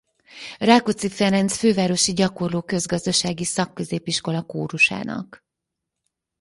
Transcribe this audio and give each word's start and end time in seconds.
Rákóczi 0.57 1.09
Ferenc 1.09 1.53
Fővárosi 1.55 2.13
Gyakorló 2.13 2.61
Közgazdasági 2.61 3.43
Szakközépiskola 3.43 4.41
kórusának. 4.43 5.45